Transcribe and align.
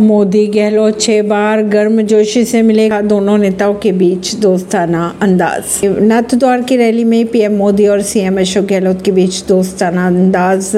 मोदी 0.00 0.46
गहलोत 0.46 1.00
छह 1.00 1.22
बार 1.22 1.62
गर्म 1.62 2.00
जोशी 2.02 2.44
से 2.44 2.62
मिले 2.62 2.88
दोनों 3.02 3.36
नेताओं 3.38 3.74
के 3.74 3.92
बीच 3.92 4.34
दोस्ताना 4.34 5.04
अंदाज। 5.22 5.80
नाथ 5.84 6.34
द्वार 6.34 6.62
की 6.62 6.76
रैली 6.76 7.04
में 7.04 7.26
पीएम 7.26 7.56
मोदी 7.56 7.86
और 7.86 8.02
सीएम 8.02 8.40
अशोक 8.40 8.64
गहलोत 8.64 9.02
के 9.04 9.12
बीच 9.12 9.42
दोस्ताना 9.48 10.06
अंदाज। 10.06 10.70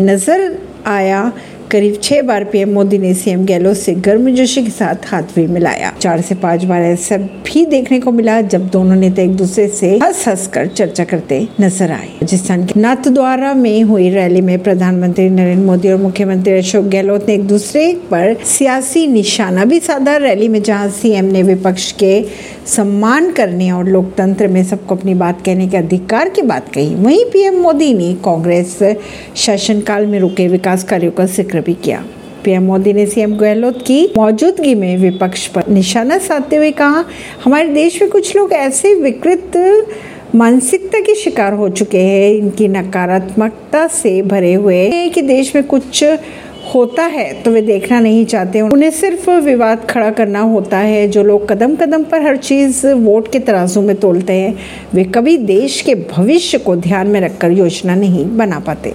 नज़र 0.00 0.58
आया 0.86 1.32
करीब 1.72 1.94
छह 2.02 2.20
बार 2.22 2.44
पीएम 2.44 2.72
मोदी 2.72 2.96
ने 2.98 3.12
सीएम 3.14 3.44
गहलोत 3.46 3.76
से 3.76 3.92
गर्मजोशी 4.06 4.62
के 4.64 4.70
साथ 4.70 5.06
हाथ 5.06 5.34
भी 5.36 5.46
मिलाया। 5.46 5.92
चार 6.00 6.20
से 6.20 6.34
पाँच 6.34 6.64
बार 6.64 6.82
ऐसा 6.82 7.16
भी 7.16 7.64
देखने 7.66 8.00
को 8.00 8.12
मिला 8.12 8.40
जब 8.44 8.68
दोनों 8.70 8.96
नेता 8.96 9.22
एक 9.22 9.36
दूसरे 9.36 9.66
से 9.70 9.94
हंस 9.98 10.26
हंस 10.28 10.46
कर 10.54 10.66
चर्चा 10.68 11.04
करते 11.04 11.40
नज़र 11.60 11.92
आए। 11.92 12.08
राजस्थान 12.22 12.66
के 12.66 12.80
नाथद्वारा 12.80 13.52
में 13.54 13.82
हुई 13.82 14.08
रैली 14.10 14.40
में 14.40 14.58
प्रधानमंत्री 14.62 15.28
नरेंद्र 15.30 15.64
मोदी 15.66 15.90
और 15.92 15.98
मुख्यमंत्री 15.98 16.52
अशोक 16.54 16.84
गहलोत 16.86 17.26
ने 17.28 17.34
एक 17.34 17.46
दूसरे 17.48 17.92
पर 18.10 18.34
सियासी 18.46 19.06
निशाना 19.06 19.64
भी 19.64 19.80
साधा 19.80 20.16
रैली 20.18 20.48
में, 20.48 20.62
जहाँ 20.62 20.88
सीएम 20.90 21.24
ने 21.24 21.42
विपक्ष 21.42 21.90
के 21.94 22.12
सम्मान 22.66 23.30
करने 23.32 23.70
और 23.72 23.88
लोकतंत्र 23.88 24.48
में 24.48 24.62
सबको 24.64 24.96
अपनी 24.96 25.14
बात 25.14 25.42
कहने 25.44 25.68
के 25.68 25.76
अधिकार 25.76 26.28
की 26.28 26.42
बात 26.42 26.68
कही। 26.74 26.94
वहीं 26.94 27.24
पीएम 27.32 27.58
मोदी 27.62 27.92
ने 27.94 28.12
कांग्रेस 28.24 28.78
शासनकाल 29.36 30.06
में 30.06 30.18
रुके 30.20 30.48
विकास 30.48 30.84
कार्यों 30.84 31.12
का 31.12 31.26
ज़िक्र 31.26 31.60
भी 31.62 31.74
किया 31.74 32.04
पीएम 32.44 32.62
मोदी 32.62 32.92
ने 32.92 33.06
सीएम 33.06 33.36
गहलोत 33.36 33.82
की 33.86 34.04
मौजूदगी 34.16 34.74
में 34.74 34.96
विपक्ष 34.98 35.46
पर 35.46 35.68
निशाना 35.68 36.18
साधते 36.18 36.56
हुए 36.56 36.70
कहा, 36.70 37.04
हमारे 37.44 37.68
देश 37.68 38.00
में 38.02 38.10
कुछ 38.10 38.36
लोग 38.36 38.52
ऐसे 38.52 38.94
विकृत 38.94 39.52
मानसिकता 40.34 41.00
के 41.00 41.14
शिकार 41.14 41.52
हो 41.52 41.68
चुके 41.68 41.98
हैं। 41.98 42.30
इनकी 42.30 42.68
नकारात्मकता 42.68 43.86
से 43.86 44.20
भरे 44.22 44.54
हुए 44.54 44.76
हैं 44.76 45.10
कि 45.10 45.22
देश 45.22 45.54
में 45.54 45.64
कुछ 45.64 46.04
होता 46.74 47.02
है 47.02 47.32
तो 47.42 47.50
वे 47.50 47.62
देखना 47.62 47.98
नहीं 48.00 48.24
चाहते। 48.26 48.60
उन्हें 48.60 48.90
सिर्फ़ 48.90 49.30
विवाद 49.30 49.86
खड़ा 49.90 50.10
करना 50.10 50.40
होता 50.40 50.78
है। 50.78 51.06
जो 51.08 51.22
लोग 51.22 51.48
कदम 51.48 51.74
कदम 51.76 52.04
पर 52.04 52.22
हर 52.22 52.36
चीज़ 52.36 52.86
वोट 52.86 53.30
के 53.32 53.38
तराजू 53.38 53.80
में 53.80 53.94
तोलते 53.96 54.32
हैं, 54.32 54.54
वे 54.94 55.04
कभी 55.04 55.36
देश 55.38 55.80
के 55.80 55.94
भविष्य 55.94 56.58
को 56.58 56.76
ध्यान 56.76 57.06
में 57.06 57.20
रखकर 57.20 57.50
योजना 57.50 57.94
नहीं 57.94 58.24
बना 58.36 58.58
पाते। 58.58 58.94